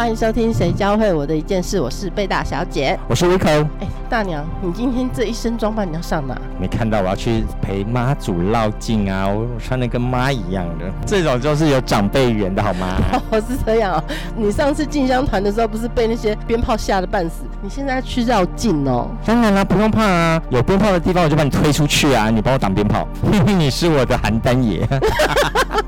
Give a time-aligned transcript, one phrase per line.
[0.00, 3.66] 欢迎收听《谁教会我的一件事》，我是贝大小姐，我是 Vico。
[3.80, 6.34] 哎，大娘，你今天这一身装扮你要上哪？
[6.58, 9.28] 没看到我要去陪妈祖绕境啊！
[9.28, 12.96] 我穿的跟妈一样的，这种就是有长辈缘的好吗？
[13.30, 14.02] 哦，是这样啊。
[14.34, 17.42] 你上次进香团的时候不是被那些鞭炮吓得半死？
[17.60, 19.06] 你现在去绕境哦？
[19.26, 22.30] 当然啦，不用怕啊，有鞭炮的地方我就把你推出去啊！
[22.30, 23.06] 你帮我挡鞭炮，
[23.46, 24.88] 你是我的邯郸爷。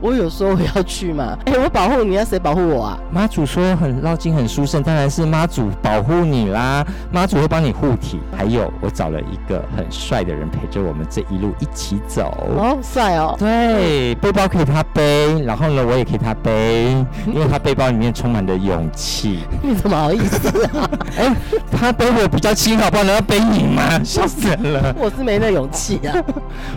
[0.03, 1.39] 我有说我要去吗？
[1.47, 2.99] 哎，我保护你，要谁保护我啊？
[3.11, 4.02] 妈祖说很。
[4.03, 8.21] 绕境很殊胜，当然是妈祖保护你啦，妈祖会帮你护体。
[8.37, 12.37] 还有，我找了一个很帅的人陪着我们这一路一起走。
[12.59, 13.37] 哦，帅哦！
[13.39, 19.45] 对，背包可以他背，然后呢，我也可以他背，因为他背包里面充满了勇气。
[19.63, 20.91] 你怎么好意思啊？
[21.17, 21.33] 哎，
[21.71, 23.05] 他背我比较轻，好不好？
[23.05, 23.83] 难道背你吗？
[24.03, 24.93] 笑死人了！
[24.99, 26.13] 我是没那勇气啊。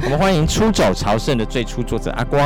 [0.04, 2.40] 我们欢迎出走朝圣的最初作者阿光。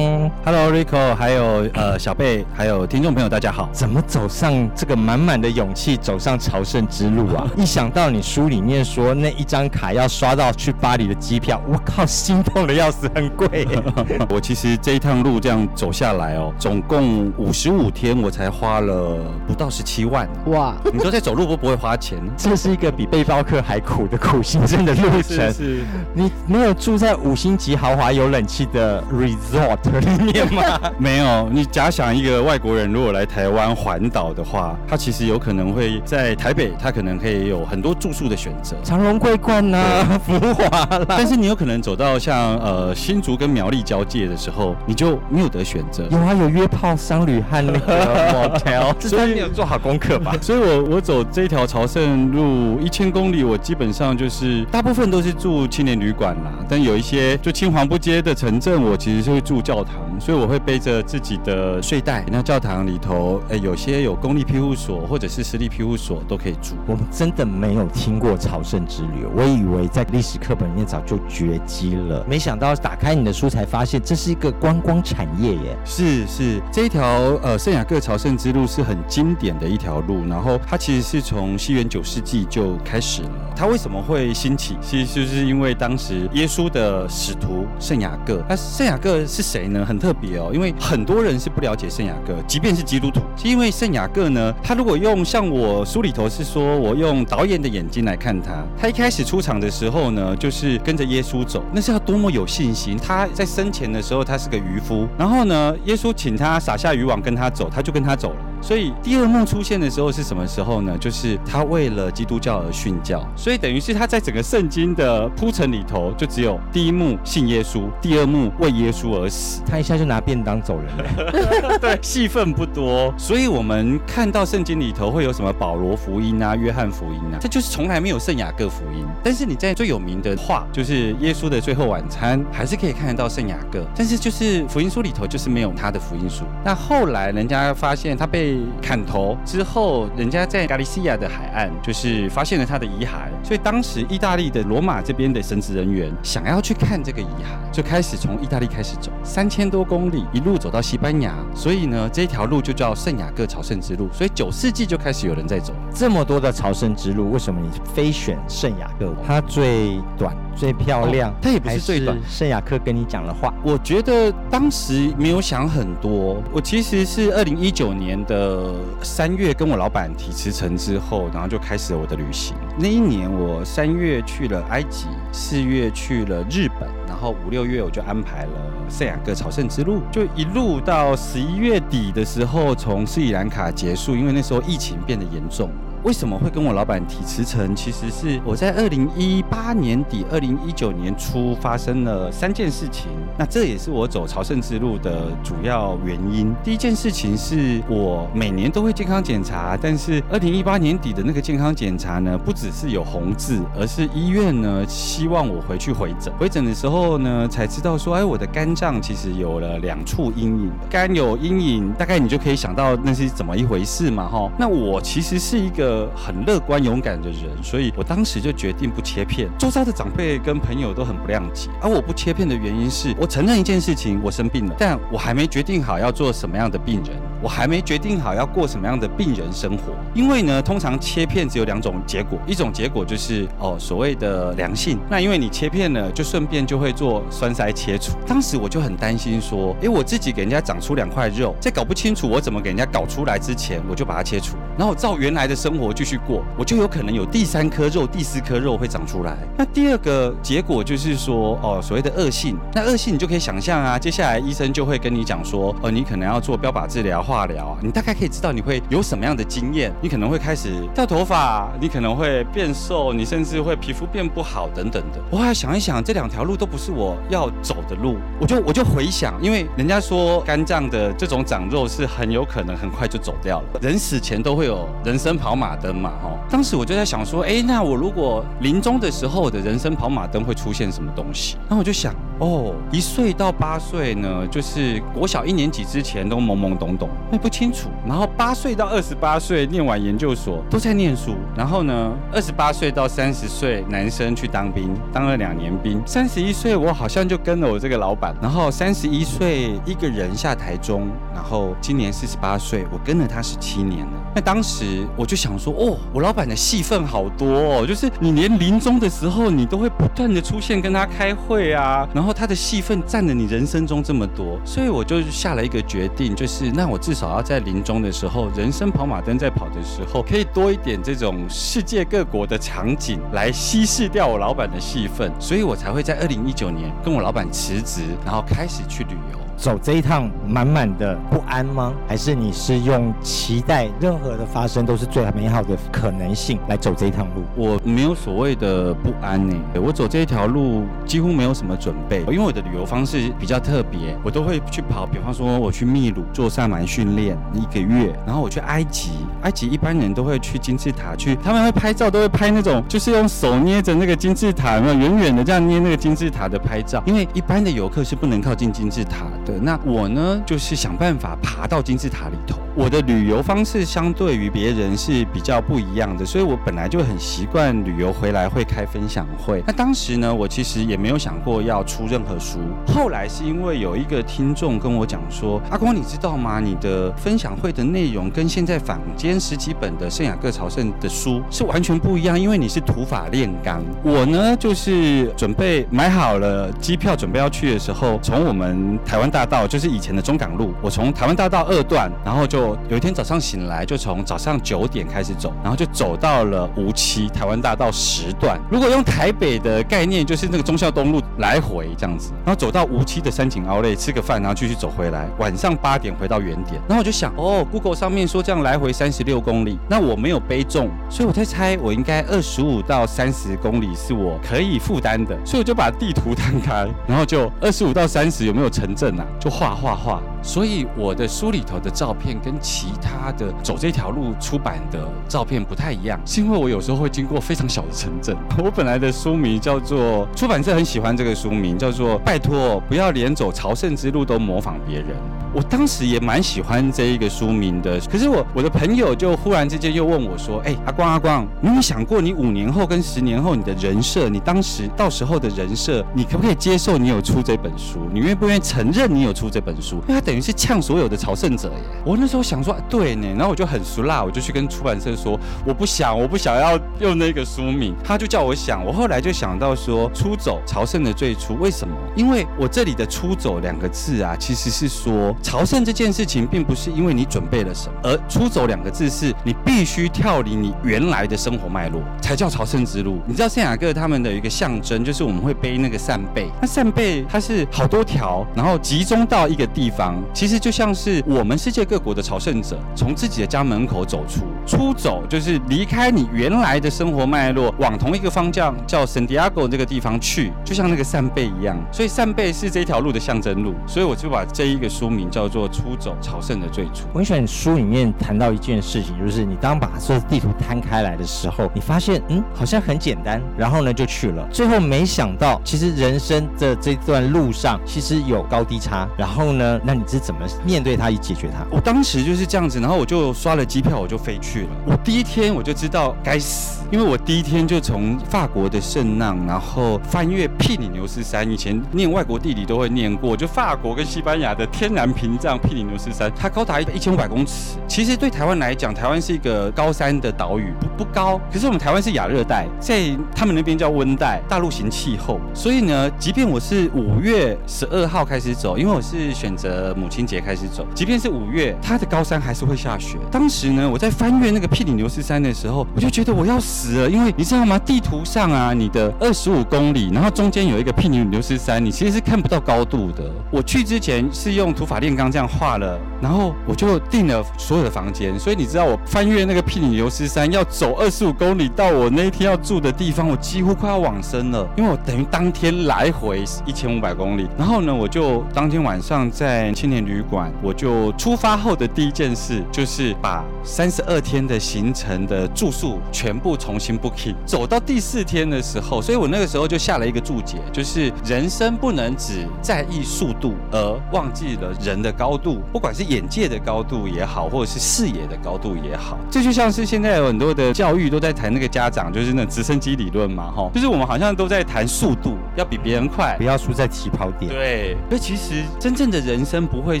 [0.44, 3.70] Hello Rico，还有呃小贝，还有听众朋友，大家好。
[3.72, 4.28] 怎么走？
[4.34, 7.46] 上这个满满的勇气走上朝圣之路啊！
[7.56, 13.66] 一想到你书里面说那一张卡要刷到去巴黎的机票，我靠，心痛的要死，很贵。
[14.28, 20.28] 我其实这一趟路这样走下来哦，总共五十五天，我才花了不到十七万。
[20.46, 20.74] 哇！
[20.92, 22.18] 你说在走路，不不会花钱？
[22.36, 25.50] 这是一个比背包客还苦的苦行僧的路程。
[25.54, 25.84] 是。
[26.12, 30.80] 你没有住在五星级豪华有冷气的 resort 里面吗？
[30.98, 31.48] 没有。
[31.52, 34.24] 你假想一个外国人如果来台湾环岛。
[34.34, 40.64] 的话，它其实有可能会在台北，它可能可以有很多住宿的选择，长隆桂冠呐，浮 华
[40.96, 41.04] 啦。
[41.06, 46.08] 但是你有可能走到像呃新竹跟苗栗交界的时候，你就没有得选择。
[46.10, 50.34] 有啊，有约炮商旅和那个 motel， 所以你有做好功课吧？
[50.40, 62.24] 所以我我走这条朝圣路一千公里，我基本上就是大部分都是住青年旅馆啦，但有一些就青黄不接的城镇，我其实是会住教堂，所以我会背着自己的睡袋。
[62.32, 64.14] 那教堂里头，哎，有些有。
[64.24, 66.76] 公立庇护所或者是私立庇护所都可以住。
[66.86, 72.24] 我们真的没有听过朝圣之旅，我以为在历史课本里面早就绝迹了。
[72.26, 75.76] 没想到打开你的书才发现，这是一个观光产业耶。
[75.84, 77.04] 是是，这一条
[77.42, 83.30] 呃圣雅各朝圣之路是很经典的一条路，然后它其实是从西元九世纪就开始了。
[83.56, 84.76] 它为什么会兴起？
[84.80, 88.42] 其实就是因为当时耶稣的使徒圣雅各。
[88.48, 89.84] 那圣雅各是谁呢？
[89.84, 94.04] 很特别哦，因为很多人是不了解圣雅各，即便是基督徒，是因为圣雅。
[94.14, 94.54] 各呢？
[94.62, 102.96] 他如果用像我书里头是说，我用导演的眼睛来看他，他一开始出场的时候呢，就是跟着耶稣走，那是要多么有信心。
[102.96, 108.36] 他在生前的时候，他是个渔夫，然后呢，耶稣请他撒下渔网跟他走，他就跟他走了。
[108.60, 110.96] 所以第二幕出现的时候是什么时候呢？
[110.98, 121.78] 就是他为了基督教而殉教，所以等于是他在整个圣经的铺陈里头，就只有第一幕信耶稣，第二幕为耶稣而死，他一下就拿便当走人了。
[121.80, 123.98] 对，戏份不多，所以我们。
[124.06, 129.04] 看到圣经里头会有什么保罗福音啊、约翰福音啊，这就是从来没有圣雅各福音。
[129.24, 133.84] 但是你在最有名的话，就是耶稣的最后晚餐，还是可以看得到圣雅各。
[133.96, 136.44] 但是就是福音书里头就是没有他的福音书。
[136.64, 151.34] 那后来人家发现他被砍头之后，人家在加利西亚的海岸就是发现了他的遗骸，所以当时意大利的罗马这边的神职人员想要去看这个遗骸，就开始从意大利开始走三千多公里，一路走到西班牙。
[151.54, 153.94] 所以呢，这条路就叫圣雅各朝圣之。
[153.96, 159.14] 路，所以九世纪就开始有人在走这么多的朝圣之路，为什么你非选圣雅各？
[159.24, 162.16] 它最短、最漂亮，它也不是最短。
[162.28, 166.42] 圣雅克跟你讲的话，我觉得当时没有想很多。
[166.52, 168.72] 我其实是二零一九年的
[169.02, 172.56] 三月跟我老板提辞呈之后，然后就开始了我的旅行。
[172.78, 178.50] 那一年我三月去了埃及，四月去了日本，然后五六月我就安排了
[178.88, 183.64] 圣雅各朝圣之路，就一路到十一月底的时候，从斯里兰卡。
[183.74, 185.68] 结束，因为那时候疫情变得严重。
[186.04, 187.74] 为什么会跟我老板提辞呈？
[187.74, 193.06] 其实是我在二零一八年底、二零一九年初发生了三件事情。
[193.38, 196.54] 那这也是我走朝圣之路的主要原因。
[196.62, 206.30] 第一件事情是我每年都会健康检查，但是二零一八年底的那个健康检查呢，不只是有红字，而是医院呢希望我回去回诊。
[206.38, 210.70] 回诊的时候呢，才知道说，哎，我的肝脏其实有了两处阴影。
[210.90, 214.50] 肝有阴影，大概你就可以想到那是怎么一回事嘛，哈。
[214.58, 215.93] 那我其实是一个。
[216.14, 219.48] 很乐观勇敢的人，所以我当时就决定不切片。
[219.58, 227.16] 周遭的长辈跟朋友都很不谅解，而我不切片的原因是我承认一件事情，我生病了，但我还没决定好要做什么样的病人。
[227.44, 229.92] 我还没决定好要过什么样的病人生活。
[230.14, 234.98] 因为呢，通常切片只有两种结果，一种结果就是哦所谓的良性。
[235.10, 238.12] 那因为你切片了，就顺便就会做栓塞切除。
[238.26, 249.36] 当时我就很担心说，诶，我自己给人家长出两块肉，在搞不清楚我怎么给人家搞出来之前，我就把它切除，然后照原来的生活继续过，我就有可能有第三颗肉、第四颗肉会长出来。
[249.54, 252.56] 那第二个结果就是说，哦，所谓的恶性。
[252.72, 265.18] 那恶性你就可以想象啊，接下来医生就会跟你讲说，哦，你可能要做标靶治疗、化疗啊，你大概可以知道你会有什么样的经验，你可能会开始掉头发，你可能会变瘦，你甚至会皮肤变不好等等的。
[265.32, 276.30] 我后来想一想，这两条路都不是我要走的路，我就我就回想，因为人家说肝脏的这种长肉是很有可能很快就走掉了，人死前都会有人生跑马灯嘛，哈。
[276.48, 281.56] 当时我就在想说，哎，那我如果临终的时候我的人生跑马灯会出现什么东西？
[281.68, 287.88] 然后我就想，哦，一岁到八岁呢，就是国小一年级之前都懵懵懂懂，也不清楚。
[288.06, 291.36] 然后八岁到二十八岁念完研究所都在念书。
[291.56, 296.02] 然后呢，二十八岁到三十岁男生去当兵，当了两年兵。
[296.04, 298.34] 三十一岁我好像就跟了我这个老板。
[298.42, 304.12] 然后三十一岁一个人下台中，然后今年四十八岁，我跟了他十七年了。
[304.34, 329.38] 那当时我就想说，哦，我老板的戏份好多哦，就是你连临终的时候，你都会不断的出现跟他开会啊，然后他的戏份占了你人生中这么多，所以我就下了一个决定，就是那我至少要在临终的时候，人生跑马灯在跑的时候，可以多一点这种世界各国的场景来稀释掉我老板的戏份，所以我才会在二零一九年跟我老板辞职，然后开始去旅游。
[329.56, 331.94] 走这一趟满满的不安吗？
[332.08, 337.44] 还是你是用期待任何的发生都是最美好的可能性来走这一趟路？
[337.54, 349.10] 我没有所谓的不安呢，我走这一条路几乎没有什么准备，因为我的旅游方式比较特别，我都会去跑，比方说我去秘鲁做萨满训练一个月，然后我去埃及，
[349.42, 359.58] 埃及一般人都会去金字塔去，他们会拍照，都会拍那种就是用手捏着那个金字塔，那远远的这样捏那个金字塔的拍照，因为一般的游客是不能靠近金字塔的。
[359.60, 362.58] 那我呢，就是想办法爬到金字塔里头。
[362.76, 369.62] 我的旅游方式相对于别人是比较不一样的，所以我本来就很习惯旅游回来会开分享会。
[369.64, 372.58] 那当时呢，我其实也没有想过要出任何书。
[372.86, 376.60] 后来是因为有一个听众跟我讲说：“阿光，你知道吗？
[376.60, 383.82] 你的分享会的内容跟现在坊间十几本的圣雅各朝圣的书是完全不一样，因为你是土法炼钢。
[384.02, 398.58] 我呢，就是准备买好了机票，准备要去的时候，从我们台湾大道，就是以前的中港路，我从台湾大道二段，然后就有一天早上醒来，就从早上九点开始走，然后就走到了无期台湾大道十段。
[398.70, 406.80] 如果用台北的概念，就是那个忠孝东路来回这样子，然后走到无期的山景奥莱吃个饭，然后继续走回来，晚上八点回到原点。
[406.88, 419.24] 然后我就想，哦，Google 上面说这样来回三十六公里，那我没有背重，所以我在猜，我应该二十五到三十公里是我可以负担的，所以我就把地图摊开，然后就二十五到三十有没有城镇啊？
[419.38, 420.22] 就画画画。
[420.42, 428.36] 所以我的书里头的照片跟其他的走这条路出版的照片不太一样，是因为我有时候会经过非常小的城镇。
[428.62, 435.08] 我本来的书名叫做出版社很喜欢这个书名，叫做拜托不要连走朝圣之路都模仿别人。
[435.52, 448.08] 我当时也蛮喜欢这一个书名的，可是我我的朋友就忽然之间又问我说：“哎，阿光阿光，你有没有想过你五年后跟十年后你的人设，你当时到时候的人设，你可不可以接受你有出这本书？
[448.12, 449.96] 你愿不愿意承认你有出这本书？
[450.08, 451.74] 因为他等于是呛所有的朝圣者耶。
[452.04, 457.94] 我那时候想说，对呢，然后我就很熟辣，我就去跟出版社说，我不想，我不想要用那个书名。
[458.04, 461.94] 他就叫我想，我后来就想到说，出走朝圣的最初为什么？
[462.16, 465.34] 因为我这里的出走两个字啊，其实是说。
[465.42, 473.20] 朝圣这件事情，并不是因为你准备了什么，而出走两个字是你必须跳离你原来的生活脉络，才叫朝圣之路。
[473.26, 491.76] 你知道圣雅各他们的一个象征，就是我们会背那个扇贝，那扇贝它是好多条，然后集中到一个地方，其实就像是我们世界各国的朝圣者从自己的家门口走出，出走就是离开你原来的生活脉络，往同一个方向叫圣地亚哥这个地方去，就像那个扇贝一样。
[491.90, 495.24] 所以扇贝是这条路的象征路，所以我就把这一个书名。
[495.30, 497.06] 叫做出走朝圣的最初。
[497.12, 504.46] 我很喜欢书里面谈到一件事情，就是你当把这地图摊开来的时候，你发现嗯好像很简单，然后呢就去了。
[504.52, 509.08] 最后没想到，其实人生的这段路上其实有高低差。
[509.16, 511.66] 然后呢，那你是怎么面对它以解决它？
[511.70, 514.68] 我当时就是这样子，然后我就刷了机票，我就飞去了。
[514.86, 516.73] 我第一天我就知道该死。
[516.90, 521.48] 因为我第一天就从法国的圣浪，然后翻越庇里牛斯山。
[521.50, 527.76] 以前念外国地理都会念过，就法国跟西班牙的天然屏障庇里牛斯山，它高达一千五百公尺。
[527.88, 531.40] 其实对台湾来讲，台湾是一个高山的岛屿，不不高。
[531.52, 535.40] 可是我们台湾是亚热带，在他们那边叫温带，大陆型气候。
[535.52, 543.18] 所以呢，即便我是五月十二号开始走，因为我是选择母亲节开始走，即便是五月，它的高山还是会下雪。
[543.30, 547.78] 当时呢，我在翻越那个庇里牛斯山的时候，我就觉得我要死了，因为你知道吗？
[547.78, 553.24] 地图上啊，你的二十五公里，然后中间有一个庇里牛斯山，你其实是看不到高度的。
[553.50, 558.38] 我去之前是用土法炼钢这样画了，然后我就订了所有的房间。
[558.38, 567.46] 所以你知道，我翻越那个庇里牛斯山要走二十五公里到我那一天要住的地方，我几乎快要往生了，因为我等于当天来回一千五百公里。
[567.56, 577.34] 然后呢，我就当天晚上在青年旅馆，我就出发后的第一件事就是把三十二天的行程的住宿全部重新 booking。
[577.44, 589.18] 走到第四天的时候，所以我那个时候就下了一个注解，就是人生不能只在意速度而忘记了人的高度，不管是眼界的高度也好，或者是视野的高度也好。
[589.30, 597.52] 这就像是现在有很多的教育都在谈那个家长，就是那直升机理论嘛，哈，就是我们好像都在谈速度，要比别人快，不要输在起跑点。
[597.52, 600.00] 对，所以其实真正的人生不会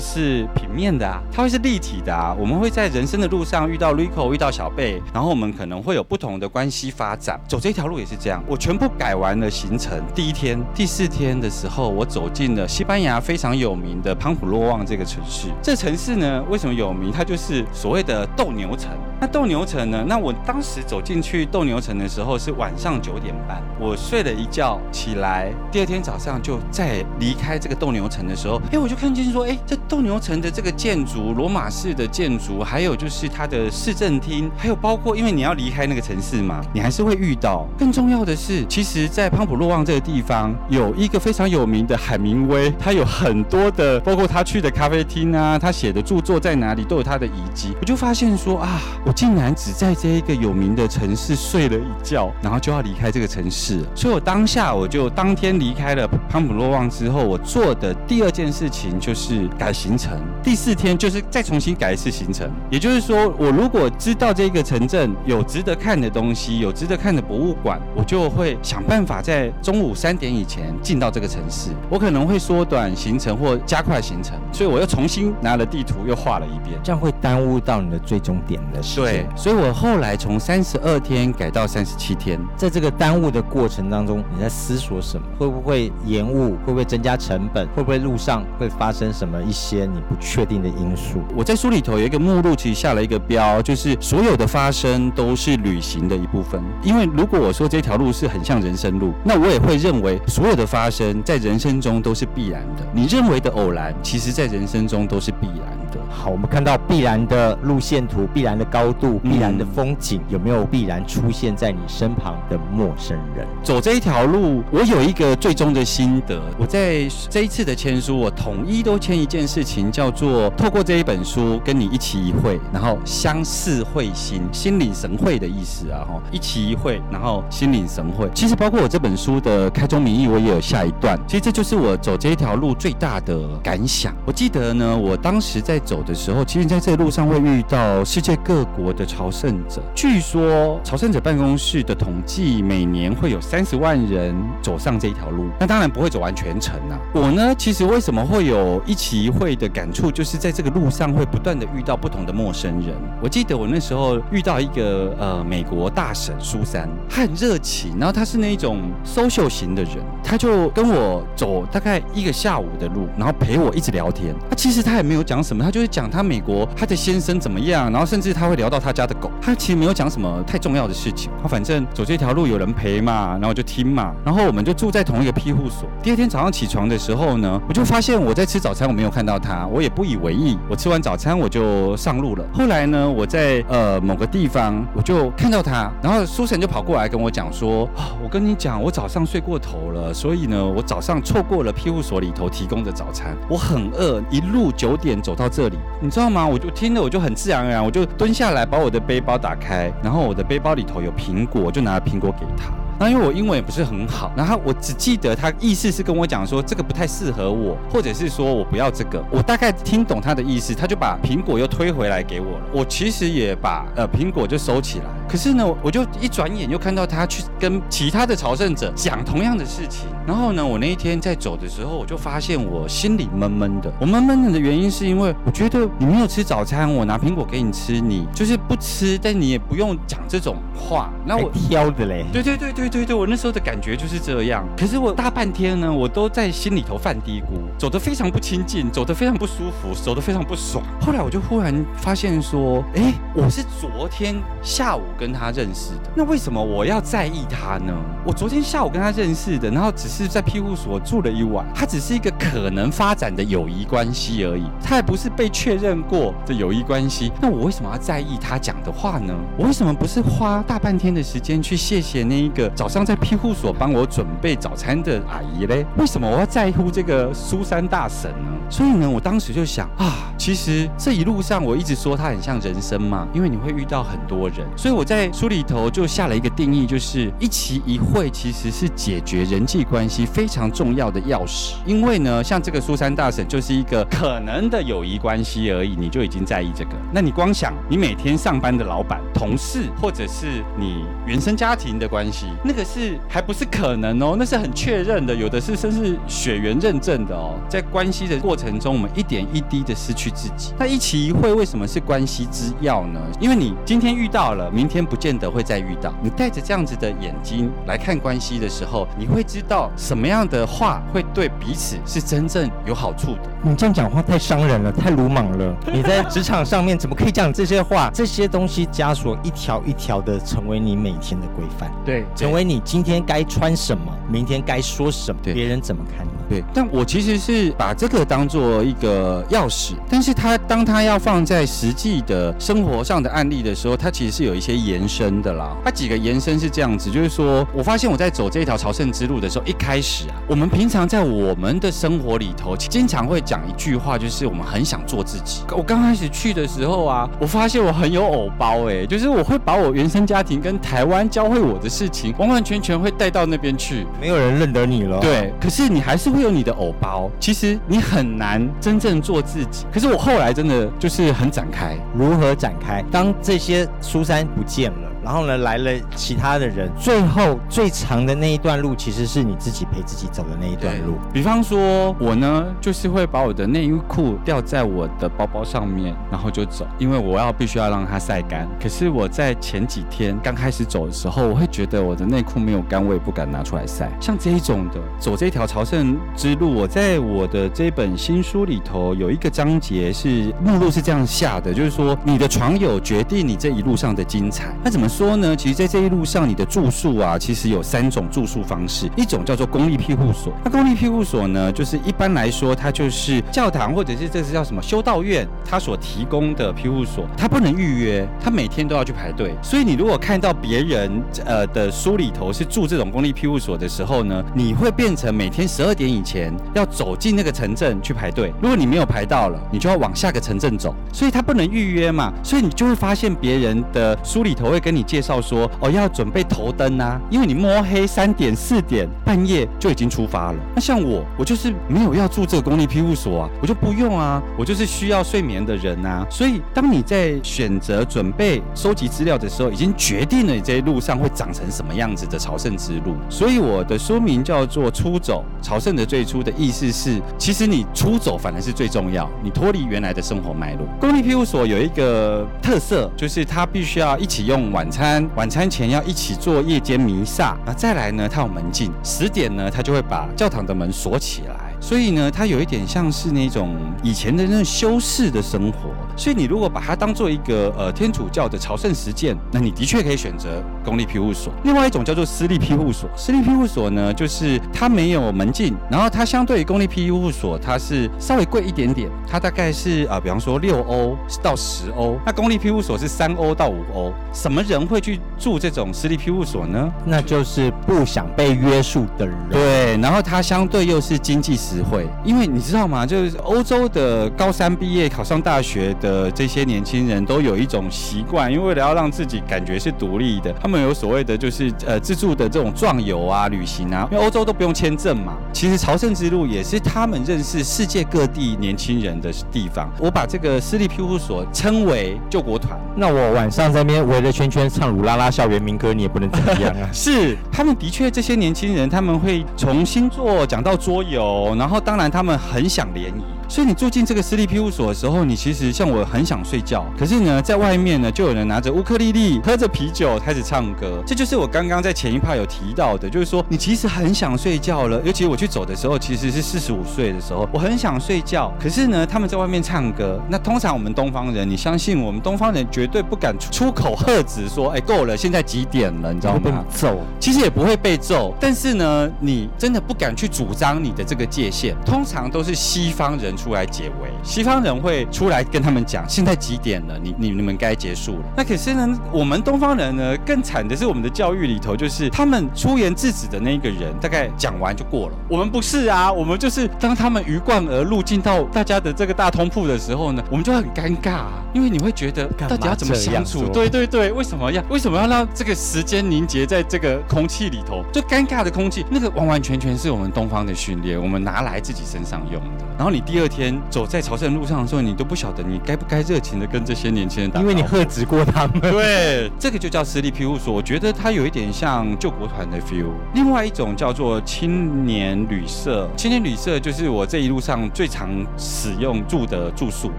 [0.00, 2.34] 是平面的啊，它会是立体的啊。
[2.38, 7.40] 我们会在人生的路上遇到 Rico，遇到小贝，然后我们可能会有不同的关系发展。
[7.48, 10.00] 走这条路也是这样，我全部改完了行程。
[10.14, 15.48] 第一天、第四天的时候，我走进了西班牙非常有名的潘普洛旺这个城市。
[15.60, 17.10] 这城市呢，为什么有名？
[17.10, 18.92] 它就是所谓的斗牛城。
[19.20, 20.04] 那斗牛城呢？
[20.06, 37.66] 那我当时走进去斗牛城的时候是晚上九点半，我睡了一觉起来，第二天早上就在离开这个斗牛城的时候，哎，我就看见说，哎，这斗牛城的这个建筑，罗马式的建筑，还有就是它的市政厅，还有包括，因为你要离开那个城市嘛，你还是会遇到。
[37.78, 47.74] 更重要的是，其实，在潘普洛旺这个地方有一个非常有名的海明威，他有很多的，包括他去的咖啡厅啊，他写的著作在哪里，都有他的遗迹。
[47.80, 53.80] 我就发现说啊，我竟然只在这一个有名的城市睡了一觉，然后就要离开这个城市。
[53.94, 60.20] 所以我当下我就当天离开了潘普洛旺之后，我做的第二件事情就是改行程。
[60.42, 71.70] 第四天就是再重新改一次行程，也就是说，我如果知道这个城镇有值得看的东西，有值得看的博物馆，我就会想办法在中午三点以前进到这个城市。
[71.90, 79.04] 我可能会缩短行程或加快行程，所以我又重新拿了地图又画了一遍，这样会耽误到你的最终点的时间。
[79.04, 82.38] 对，所以我后来从三十二天改到三十七天。
[82.56, 85.26] 在这个耽误的过程当中，你在思索什么？
[85.38, 86.50] 会不会延误？
[86.64, 87.66] 会不会增加成本？
[87.68, 91.22] 会不会路上会发生什么一些你不确定的因素？
[91.34, 96.62] 我在书里头有一个目录，其实下了一个标，就是所有的发生都是旅行的一部分。
[96.82, 102.86] 因为如果我说这条路是很像人生路，那我也会认为所有的发生在人生中都是必然的。
[102.92, 105.58] 你认为的偶然，其实在人生中都是必然
[105.90, 105.98] 的。
[106.10, 113.46] 好，我们看到必然的路线图、必然的高度、必然的风景，有没有必然出现在你身旁的陌生人？
[113.62, 116.40] 走这一条路，我有一个最终的心得。
[116.58, 126.03] 我在这一次的签书，我统一都签一件事情，叫做透过这一本书跟你一起一会，然后相似会心，心领神会的意思啊！
[126.04, 128.28] 哈，一期一会，然后心领神会。
[128.34, 131.18] 其实包括我这本书的开宗明义，我也有下一段。
[131.26, 134.14] 其实这就是我走这一条路最大的感想。
[134.26, 139.82] 我记得呢，我当时在走的时候，其实在这路上会遇到世界各国的朝圣者。
[139.94, 145.46] 据说朝圣者办公室的统计，每年会有三十万人走上这一条路。
[145.58, 146.98] 那当然不会走完全程啊。
[147.14, 152.94] 我呢，其实为什么会有一期一会的感触，就是在这个路上会不断的遇到不同的陌生人。
[153.22, 164.34] 我记得我那时候遇到一个呃美国大婶苏珊，她很热情，然后她是那种 social 型的人，她就跟我走大概一个下午的路，然后陪我一直聊天。
[164.50, 169.30] 她其实她也没有讲什么，她就是讲她美国她的先生怎么样，然后甚至她会聊到她家的狗。
[169.40, 171.30] 她其实没有讲什么太重要的事情。
[171.42, 175.88] 她反正走这条路有人陪嘛，然后就听嘛，然后我们就住在同一个庇护所。
[176.02, 180.58] 第二天早上起床的时候呢，我就发现我在吃早餐，我没有看到她，我也不以为意。
[180.68, 182.44] 我吃完早餐我就上路了。
[182.52, 196.46] 后来呢，我在呃某个地方我就看到她，然后苏神就跑过来跟我讲说啊，我跟你讲，我早上睡过头了，所以呢，我早上错过了庇护所里头提供的早餐，我很饿，一路九点走到这里，你知道吗？
[196.46, 202.83] 我就听了，我就很自然而然，我就蹲下来把我的背包打开，然后我的背包里头有苹果，我就拿了苹果给他。
[202.98, 209.22] 那因为我英文也不是很好，然后我只记得他意思是跟我讲说这个不太适合我，或者是说我不要这个。
[209.30, 212.66] 我大概听懂他的意思，他就把苹果又推回来给我了。
[212.72, 215.04] 我其实也把呃苹果就收起来。
[215.28, 220.06] 可是呢，我就一转眼又看到他去跟其他的朝圣者讲同样的事情。
[220.26, 223.92] 然后呢，我那一天在走的时候，我就发现我心里闷闷的。
[224.00, 231.10] 我闷闷的原因是因为我觉得你没有吃早餐，我拿苹果给你吃，你就是不吃，但你也不用讲这种话。
[231.26, 234.66] 那我挑的嘞，对对对对对对对，我那时候的感觉就是这样。
[234.76, 240.84] 可是我大半天呢，我都在心里头犯嘀咕，走得非常不亲近，走得非常不舒服，走得非常不爽。
[241.00, 247.94] 后来我就忽然发现说，哎，我是昨天下午跟他认识的，那为什么我要在意他呢？
[248.26, 257.30] 我昨天下午跟他认识的，然后只是在庇护所住了一晚，他只是一个可能发展的友谊关系而已，他也不是被确认过的友谊关系。
[257.40, 259.34] 那我为什么要在意他讲的话呢？
[259.58, 265.86] 我为什么不是花大半天的时间去谢谢那一个早上在庇护所帮我准备早餐的阿姨嘞？
[265.96, 268.50] 为什么我要在乎这个苏珊大婶呢？
[268.68, 281.74] 所以呢，我当时就想啊，其实这一路上我一直说它很像人生嘛，因为你会遇到很多人，所以我在书里头就下了一个定义，就是一期一会其实是解决人际关系非常重要的钥匙。
[281.86, 286.90] 因为呢，像这个苏珊大婶就是一个可能的友谊关系而已，你就已经在意这个。
[287.12, 297.54] 那你光想你每天上班的老板、同事，或者是你原生家庭的关系，那个是还不是可能哦，那是很确认的，有的是甚至血缘认证的哦。
[297.68, 300.72] 在关系的过程中，我们一点一滴的失去自己。
[300.78, 303.20] 那一期一会为什么是关系之要呢？
[303.38, 306.12] 因为你今天遇到了，明天不见得会再遇到。
[306.22, 313.50] 你带着这样子的眼睛来看关系的时候，你会知道什么样的话会对彼此是真正有好处的。
[313.62, 315.76] 你这样讲话太伤人了，太鲁莽了。
[315.92, 318.10] 你在职场上面怎么可以讲这些话？
[318.14, 326.30] 这些东西枷锁一条一条的成为你每天的规范，对，成为你今天该穿什么，明天该说什么，对别人怎么看你。
[326.46, 335.74] 对，但我其实是把这个当做一个钥匙，但是它当它要放在实际的生活上的案例的时候，它其实是有一些延伸的啦。
[335.82, 345.62] 它几个延伸是这样子，就是说我发现我在走这条朝圣之路的时候，一开始啊，我们平常在我们的生活里头，经常会讲一句话，就是我们很想做自己。
[345.74, 354.06] 我刚开始去的时候啊，我发现我很有偶包哎，就是我会把我原生家庭跟台湾教会我的事情，完完全全会带到那边去。
[354.20, 359.86] 没有人认得你了。，对，可是你还是会有你的偶包，其实你很难真正做自己。
[359.92, 363.02] 可是我后来真的就是很展开，如何展开？
[363.10, 371.14] 当这些苏珊不见了，然后呢来了其他的人，最后最长的那一段路，其实是你自己陪自己走的那一段路。
[371.32, 378.68] 比方说，我呢就是会把我的内衣裤吊在我的包包上面，然后就走，因为我要必须要让它晒干。
[378.80, 384.10] 可是我在前几天刚开始走的时候，我会觉得我的内裤没有干，我也不敢拿出来晒。
[384.20, 394.74] 像这一种的走这条朝圣之路，我在我的这本新书里头有一个章节是目录是这样下的，就是说你的床友决定你这一路上的精彩。
[394.82, 395.54] 那怎么说呢？
[395.54, 400.52] 其实，在这一路上，你的住宿啊，其实有三种住宿方式，一种叫做公立庇护所。
[400.64, 409.54] 那公立庇护所呢，就是一般来说，它就是教堂或者是这是叫什么修道院，它所提供的庇护所，它不能预约，它每天都要去排队。
[409.62, 418.52] 所以你如果看到别人呃的书里头是住这种公立庇护所的时候呢，你会变成每天十二点以前要走进那个城镇去排队。
[418.60, 420.92] 如果你没有排到了，你就要往下个城镇走。
[421.12, 430.58] 所以它不能预约嘛，所以你就会发现别人的书里头会跟你介绍说，哦，要准备头灯啊，因为你摸黑三点四点半夜就已经出发了。
[430.74, 436.26] 那像我，我就是没有要住这个公立庇护所啊，我就不用啊，我就是需要睡眠的人啊。
[436.30, 443.14] 所以当你在选择准备收集资料的时候，已经决定了你这一路上会长成什么样子的朝圣之路。
[443.28, 450.86] 所以我的书名叫做《出走朝圣的最初》的意思是，其实你出走反而是最重要，你脱离原来的生活脉络。
[451.00, 461.63] 公立庇护所有一个特色，就是它必须要一起用晚餐，晚餐前要一起做夜间弥撒，那再来呢，他有门禁，十点呢，他就会把教堂的门锁起来。
[461.84, 465.90] 所以呢，它有一点像是那种以前的那种修士的生活。
[466.16, 471.52] 所以你如果把它当做一个呃天主教的朝圣实践，那你的确可以选择公立庇护所。
[471.62, 484.10] 另外一种叫做私立庇护所，私立庇护所呢，就是它没有门禁，然后它相对于公立庇护所，它是稍微贵一点点，它大概是啊、比方说六欧到十欧，那公立庇护所是三欧到五欧。
[484.32, 486.90] 什么人会去住这种私立庇护所呢？
[487.04, 489.36] 那就是不想被约束的人。
[489.50, 493.04] 对，然后它相对又是经济实实惠，因为你知道吗？
[493.04, 505.34] 就是欧洲的高三毕业考上大学的这些年轻人都有一种习惯，因为为了要让自己感觉是独立的，他们有所谓的就是呃自助的这种壮游啊、旅行啊，因为欧洲都不用签证嘛。
[505.52, 509.90] 其实朝圣之路也是他们认识世界各地年轻人的地方。
[509.98, 512.78] 我把这个私立庇护所称为救国团。
[512.96, 516.88] 那我晚上在那边围着圈圈唱鲁拉拉校园民歌，你也不能怎么样啊。
[516.92, 523.33] 是，他们的确这些年轻人，他们会从星座讲到桌游，然后然后当然他们很想联谊。
[523.48, 531.02] 所以你住进这个私立庇护所的时候，你其实像我很想睡觉，可是呢，在外面呢就有人拿着乌克丽丽，喝着啤酒开始唱歌。
[531.06, 535.00] 这就是我刚刚在前一趴有提到的，就是说你其实很想睡觉了。
[535.04, 538.52] 尤其我去走的时候，其实是四十五岁的时候，我很想睡觉。
[538.60, 540.20] 可是呢，他们在外面唱歌。
[540.28, 546.12] 那通常我们东方人，你相信我们东方人绝对不敢出口喝止说，哎，够了，现在几点了？
[546.12, 546.64] 你知道吗？
[546.70, 551.76] 揍，其实也不会被揍，但是呢，你真的不敢去主张你的这个界限。
[551.84, 553.44] 通常都是西方人。
[553.44, 556.98] 出来解围，西方人会出来跟他们讲，现在几点了？
[556.98, 558.24] 你你你们该结束了。
[558.34, 565.16] 那可是呢，我们东方人呢，更惨的是我们的教育里头，就是他们出言制止的那个人，大概讲完就过了。
[565.28, 573.46] 我们不是啊，我们就是当他们鱼贯而入进到大家的这个大通铺的时候呢，我们就很尴尬，啊，因为你会觉得到底要怎么相处？
[573.48, 577.84] 对对对，为什么要为什么要让这个时间凝结在这个空气里头？
[577.92, 582.64] 就尴尬的空气，那个完完全全是我们东方的训练，我们拿来自己身上用的。
[582.78, 588.60] 然后你第二天走在朝圣路上的时候，你都不晓得你该不该热情的跟这些年轻人打，因为你喝止过他们。
[588.60, 590.52] 对，这个就叫私立庇护所。
[590.54, 592.90] 我觉得它有一点像救国团的 feel。
[593.14, 599.90] 另外一种叫做青年旅社，青年旅社就是我这一路上最常使用住的住宿。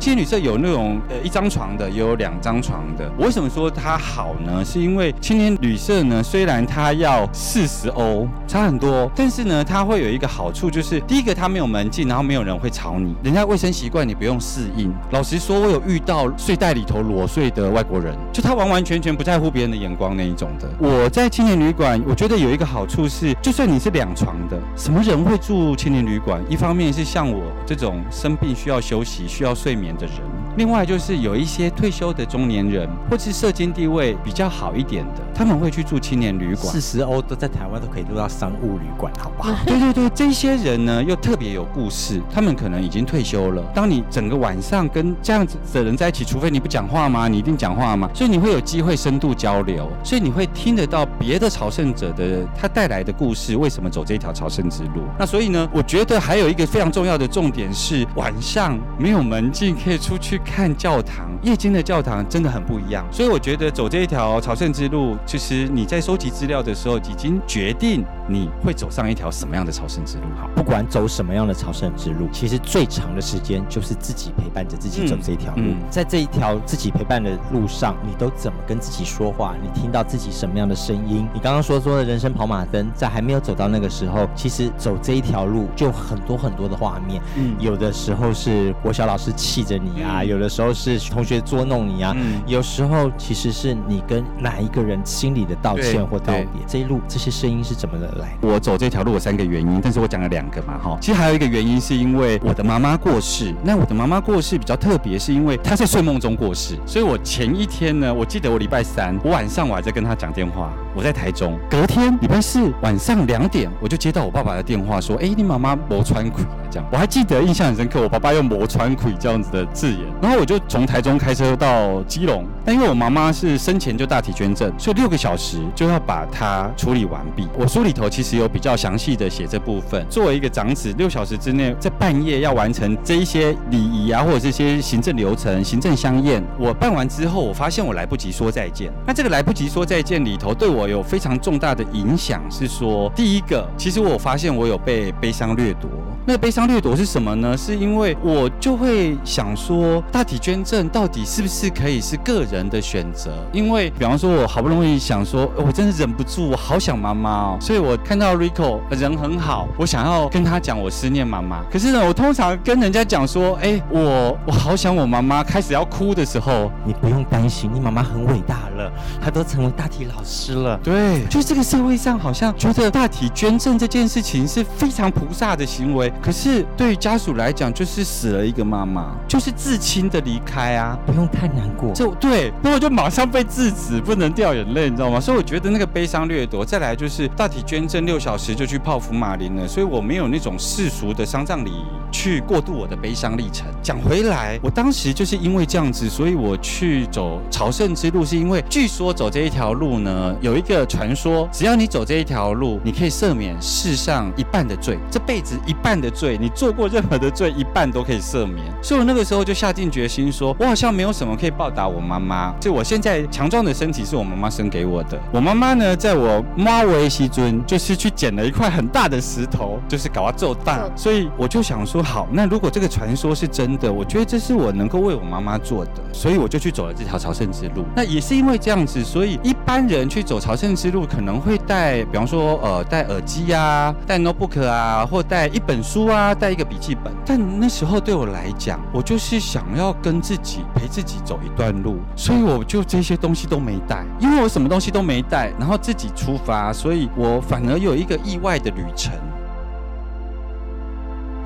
[0.00, 3.08] 青年旅社有那种呃一张床的，也有两张床的。
[3.18, 4.64] 我为什么说它好呢？
[4.64, 12.54] 是因为青年旅社呢，虽然它要四十欧，差很多，但是呢，它会有一个好处，就是第一个它没有门禁，然后没有人。
[12.54, 14.92] 会吵你，人家卫生习惯你不用适应。
[15.10, 20.68] 老实说，我有遇到睡袋里头裸睡的外国人，就他完完全全不在乎别人的眼光那一种的。
[20.78, 26.42] 我在青年旅馆，我觉得有一个好处是，就算你是两床的，什么人会住青年旅馆？
[26.48, 30.16] 一方面是像我这种生病需要休息、需要睡眠的人，
[30.56, 36.72] 另外就是有一些退休的中年人，或是社经地位比较好一点的，他们会去住青年旅馆。
[36.72, 39.54] 四十欧都在台湾都可以住到商务旅馆，好不好？
[39.66, 42.54] 对对对，这些人呢又特别有故事，他们。
[42.54, 43.62] 可能已经退休了。
[43.74, 47.28] 当你整个晚上跟这样子的人在一起，除非你不讲话吗？
[47.28, 48.08] 你一定讲话吗？
[48.14, 55.02] 所以你会有机会深度交流，所以你会听得到别的朝圣者的他带来的故事，为什么走这条朝圣之路？
[55.18, 63.04] 那所以呢，我觉得还有一个非常重要的重点是，晚上没有门禁可以出去看教堂，夜间的教堂真的很不一样。
[63.10, 70.24] 所以我觉得走这一条朝圣之路，其实你在收集资料的时候，已经决定你会走上一条什么样的朝圣之路。
[70.36, 72.28] 好，不管走什么样的朝圣之路。
[72.32, 79.56] 其实最长的时间就是自己陪伴着自己走这一条路，在这一条自己陪伴的路上，你都怎么跟自己说话？
[79.60, 81.26] 你听到自己什么样的声音？
[81.34, 87.20] 你刚刚说说的人生跑马灯，在还没有走到那个时候，其实走这一条路就很多很多的画面。
[87.36, 96.46] 嗯，有的时候是国小老师气着你啊，有的时候是同学捉弄你啊，有时候其实是你跟哪一个人心里的道歉或道别。
[96.68, 98.36] 这一路这些声音是怎么的来？
[98.40, 100.96] 我走这条路有三个原因，但是我讲了两个嘛，哈。
[101.00, 102.40] 其实还有一个原因是因为。
[102.44, 127.48] 我的妈妈妈过世，那我的妈妈过世比较特别，是因为她在睡梦中过世，所以我前一天呢，我记得我礼拜三，我晚上我还在跟她讲电话，我在台中，隔天礼拜四晚上两点，我就接到我爸爸的电话，说，哎，你妈妈磨穿盔了，这样，我还记得印象很深刻，我爸爸用磨穿盔这样子的字眼，然后我就从台中开车到基隆，但因为我妈妈是生前就大体捐赠，所以六个小时就要把它处理完毕。
[127.58, 132.34] 我书里头其实有比较详细的写这部分，作为一个长子，六小时之内在半夜。
[132.44, 138.92] 要完成这一些礼仪啊，或者这些行政流程、行政相验，我办完之后，我发现我来不及说再见。
[139.06, 145.90] 那这个来不及说再见里头，对我有非常重大的影响，是说，第一个，其实我发现我有被悲伤掠夺。
[146.26, 147.54] 那个悲伤掠夺是什么呢？
[147.54, 153.30] 是因为我就会想说，大体捐赠到底是不是可以是个人的选择？
[153.52, 161.62] 因为，比方说，我好不容易想说，我真的忍不住，我好想妈妈哦，所以我看到 Rico 人很好，我想要跟他讲我思念妈妈。
[161.70, 170.73] 可是呢，我通常跟人家讲说，哎，我我好想我妈妈，开始要哭的时候，你不用担心，你妈妈很伟大了，她都成为大体老师了。
[170.82, 176.12] 对，就这个社会上好像觉得大体捐赠这件事情是非常菩萨的行为。
[176.22, 181.92] 可是对于家属来讲，就是死了一个妈妈，就是至亲的离开啊，不用太难过。
[181.92, 184.88] 就对，然后就马上被制止，不能掉眼泪。
[184.88, 185.20] 你知道吗？
[185.20, 186.64] 所以我觉得那个悲伤掠夺。
[186.64, 193.66] 再来就是大体捐赠六小时就去泡福马林了，所以我没有那种世俗的丧葬礼仪去过渡我的悲伤历程。
[193.82, 208.64] 讲回来，我当时就是因为这样子，所以我去走朝圣之路，是因为据说走这一条路呢，有一个传说，只要你走这一条路，你可以赦免世上一半的罪，这辈子一半的罪，你做过任何的罪，一半都可以赦免。
[208.82, 215.20] 所以我那个时候就下定决心说，我好像没有什么可以报答我妈妈，就我现在强壮的身体是我妈妈生给我的。
[215.32, 227.84] 我妈妈呢，在我妈为西尊，就是去捡了一块很大的石头，就是搞它揍大，所以我就想说，好，那如果这个传说是真的，我觉得这是我能够为我妈妈做的，所以我就去走了这条朝圣之路。
[227.94, 237.12] 那也是因为这样子，所以一般人去走朝圣之路可能会带，比方说呃带耳机啊，带 notebook 啊，或带一本书啊，带一个笔记本。
[237.24, 249.12] 但那时候对我来讲，我就是想要跟自己陪自己走一段路，所以我就这些东西都没带，因为我什么东西都没带，然后自己出发，所以我反而有一个意外的旅程。